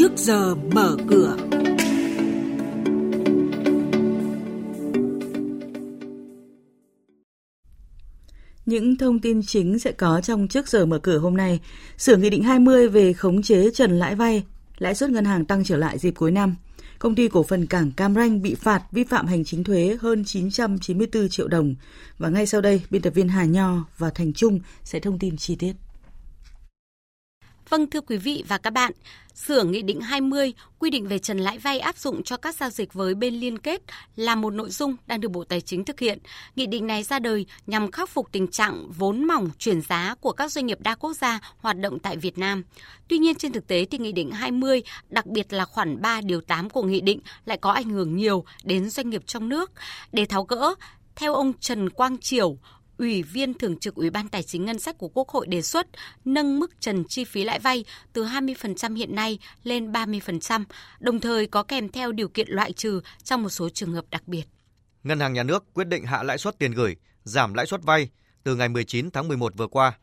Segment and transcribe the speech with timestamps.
[0.00, 1.36] trước giờ mở cửa.
[8.66, 11.60] Những thông tin chính sẽ có trong trước giờ mở cửa hôm nay.
[11.98, 14.44] Sửa Nghị định 20 về khống chế trần lãi vay,
[14.78, 16.56] lãi suất ngân hàng tăng trở lại dịp cuối năm.
[16.98, 20.24] Công ty cổ phần cảng Cam Ranh bị phạt vi phạm hành chính thuế hơn
[20.24, 21.74] 994 triệu đồng.
[22.18, 25.36] Và ngay sau đây, biên tập viên Hà Nho và Thành Trung sẽ thông tin
[25.36, 25.72] chi tiết.
[27.70, 28.92] Vâng thưa quý vị và các bạn,
[29.34, 32.70] sửa Nghị định 20 quy định về trần lãi vay áp dụng cho các giao
[32.70, 33.82] dịch với bên liên kết
[34.16, 36.18] là một nội dung đang được Bộ Tài chính thực hiện.
[36.56, 40.32] Nghị định này ra đời nhằm khắc phục tình trạng vốn mỏng chuyển giá của
[40.32, 42.64] các doanh nghiệp đa quốc gia hoạt động tại Việt Nam.
[43.08, 46.40] Tuy nhiên trên thực tế thì Nghị định 20, đặc biệt là khoản 3 điều
[46.40, 49.72] 8 của Nghị định lại có ảnh hưởng nhiều đến doanh nghiệp trong nước.
[50.12, 50.74] Để tháo gỡ,
[51.16, 52.58] theo ông Trần Quang Triều,
[53.00, 55.86] Ủy viên Thường trực Ủy ban Tài chính Ngân sách của Quốc hội đề xuất
[56.24, 60.64] nâng mức trần chi phí lãi vay từ 20% hiện nay lên 30%,
[60.98, 64.28] đồng thời có kèm theo điều kiện loại trừ trong một số trường hợp đặc
[64.28, 64.44] biệt.
[65.02, 68.08] Ngân hàng Nhà nước quyết định hạ lãi suất tiền gửi, giảm lãi suất vay
[68.42, 69.98] từ ngày 19 tháng 11 vừa qua.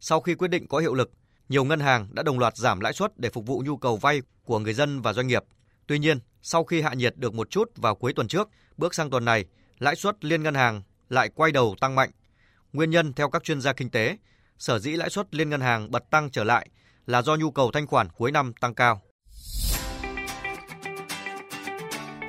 [0.00, 1.10] Sau khi quyết định có hiệu lực,
[1.48, 4.22] nhiều ngân hàng đã đồng loạt giảm lãi suất để phục vụ nhu cầu vay
[4.44, 5.44] của người dân và doanh nghiệp.
[5.86, 9.10] Tuy nhiên, sau khi hạ nhiệt được một chút vào cuối tuần trước, bước sang
[9.10, 9.44] tuần này,
[9.78, 12.10] lãi suất liên ngân hàng lại quay đầu tăng mạnh
[12.72, 14.16] Nguyên nhân theo các chuyên gia kinh tế,
[14.58, 16.68] sở dĩ lãi suất liên ngân hàng bật tăng trở lại
[17.06, 19.02] là do nhu cầu thanh khoản cuối năm tăng cao.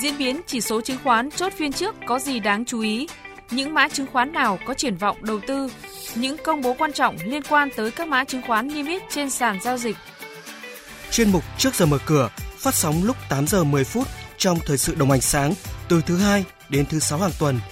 [0.00, 3.08] Diễn biến chỉ số chứng khoán chốt phiên trước có gì đáng chú ý?
[3.50, 5.68] Những mã chứng khoán nào có triển vọng đầu tư?
[6.14, 9.30] Những công bố quan trọng liên quan tới các mã chứng khoán niêm yết trên
[9.30, 9.96] sàn giao dịch.
[11.10, 14.78] Chuyên mục Trước giờ mở cửa phát sóng lúc 8 giờ 10 phút trong thời
[14.78, 15.52] sự đồng hành sáng
[15.88, 17.60] từ thứ hai đến thứ sáu hàng tuần–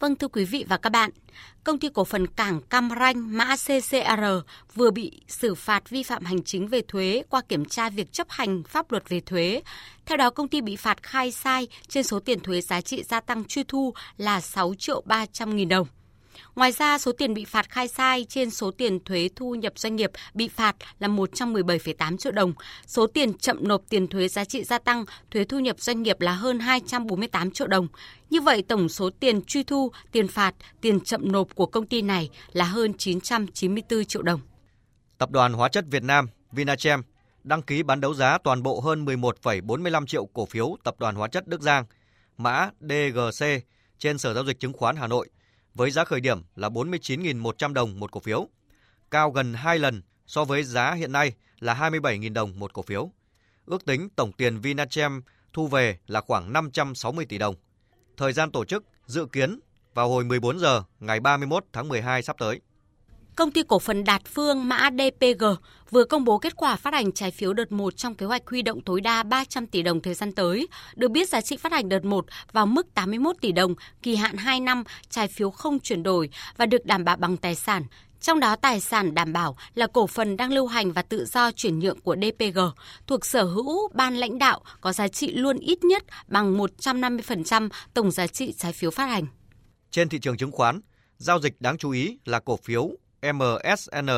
[0.00, 1.10] Vâng thưa quý vị và các bạn,
[1.64, 4.24] công ty cổ phần cảng Cam Ranh mã CCR
[4.74, 8.26] vừa bị xử phạt vi phạm hành chính về thuế qua kiểm tra việc chấp
[8.30, 9.62] hành pháp luật về thuế.
[10.06, 13.20] Theo đó, công ty bị phạt khai sai trên số tiền thuế giá trị gia
[13.20, 15.86] tăng truy thu là 6 triệu 300 nghìn đồng.
[16.54, 19.96] Ngoài ra, số tiền bị phạt khai sai trên số tiền thuế thu nhập doanh
[19.96, 22.52] nghiệp bị phạt là 117,8 triệu đồng.
[22.86, 26.20] Số tiền chậm nộp tiền thuế giá trị gia tăng, thuế thu nhập doanh nghiệp
[26.20, 27.88] là hơn 248 triệu đồng.
[28.30, 32.02] Như vậy, tổng số tiền truy thu, tiền phạt, tiền chậm nộp của công ty
[32.02, 34.40] này là hơn 994 triệu đồng.
[35.18, 37.02] Tập đoàn Hóa chất Việt Nam Vinachem
[37.44, 41.28] đăng ký bán đấu giá toàn bộ hơn 11,45 triệu cổ phiếu Tập đoàn Hóa
[41.28, 41.84] chất Đức Giang,
[42.36, 43.46] mã DGC
[43.98, 45.28] trên Sở Giao dịch Chứng khoán Hà Nội
[45.74, 48.48] với giá khởi điểm là 49.100 đồng một cổ phiếu,
[49.10, 53.10] cao gần 2 lần so với giá hiện nay là 27.000 đồng một cổ phiếu.
[53.66, 55.22] Ước tính tổng tiền Vinachem
[55.52, 57.54] thu về là khoảng 560 tỷ đồng.
[58.16, 59.60] Thời gian tổ chức dự kiến
[59.94, 62.60] vào hồi 14 giờ ngày 31 tháng 12 sắp tới.
[63.36, 65.44] Công ty cổ phần Đạt Phương mã DPG
[65.90, 68.62] vừa công bố kết quả phát hành trái phiếu đợt 1 trong kế hoạch huy
[68.62, 70.68] động tối đa 300 tỷ đồng thời gian tới.
[70.96, 74.36] Được biết giá trị phát hành đợt 1 vào mức 81 tỷ đồng, kỳ hạn
[74.36, 77.84] 2 năm, trái phiếu không chuyển đổi và được đảm bảo bằng tài sản.
[78.20, 81.52] Trong đó tài sản đảm bảo là cổ phần đang lưu hành và tự do
[81.52, 82.58] chuyển nhượng của DPG
[83.06, 88.10] thuộc sở hữu ban lãnh đạo có giá trị luôn ít nhất bằng 150% tổng
[88.10, 89.26] giá trị trái phiếu phát hành.
[89.90, 90.80] Trên thị trường chứng khoán,
[91.16, 92.90] giao dịch đáng chú ý là cổ phiếu
[93.22, 94.08] MSN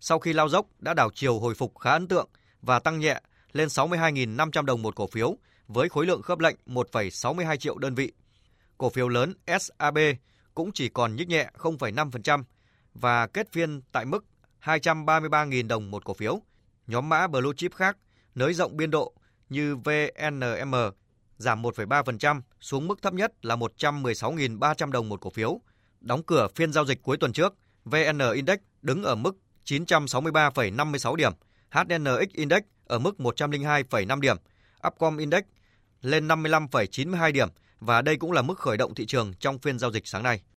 [0.00, 2.28] sau khi lao dốc đã đảo chiều hồi phục khá ấn tượng
[2.62, 3.20] và tăng nhẹ
[3.52, 5.36] lên 62.500 đồng một cổ phiếu
[5.68, 8.12] với khối lượng khớp lệnh 1,62 triệu đơn vị.
[8.78, 9.98] Cổ phiếu lớn SAB
[10.54, 12.42] cũng chỉ còn nhích nhẹ 0,5%
[12.94, 14.24] và kết phiên tại mức
[14.62, 16.42] 233.000 đồng một cổ phiếu.
[16.86, 17.96] Nhóm mã blue chip khác
[18.34, 19.12] nới rộng biên độ
[19.48, 20.74] như VNM
[21.36, 25.60] giảm 1,3% xuống mức thấp nhất là 116.300 đồng một cổ phiếu.
[26.00, 27.54] Đóng cửa phiên giao dịch cuối tuần trước,
[27.90, 31.32] VN Index đứng ở mức 963,56 điểm,
[31.70, 34.36] HNX Index ở mức 102,5 điểm,
[34.86, 35.42] Upcom Index
[36.02, 37.48] lên 55,92 điểm
[37.80, 40.40] và đây cũng là mức khởi động thị trường trong phiên giao dịch sáng nay.